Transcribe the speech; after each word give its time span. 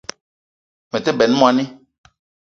Me 0.91 0.97
te 1.05 1.11
benn 1.19 1.33
moni 1.39 1.63